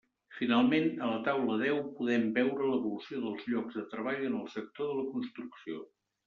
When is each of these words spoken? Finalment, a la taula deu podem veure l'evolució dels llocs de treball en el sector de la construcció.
Finalment, 0.35 0.85
a 1.07 1.09
la 1.09 1.17
taula 1.27 1.57
deu 1.63 1.77
podem 1.99 2.25
veure 2.37 2.71
l'evolució 2.71 3.21
dels 3.27 3.45
llocs 3.53 3.79
de 3.81 3.85
treball 3.93 4.27
en 4.31 4.39
el 4.41 4.49
sector 4.55 4.91
de 4.95 4.99
la 5.03 5.07
construcció. 5.13 5.85